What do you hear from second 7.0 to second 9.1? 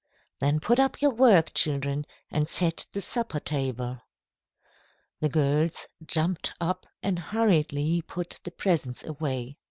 and hurriedly put the presents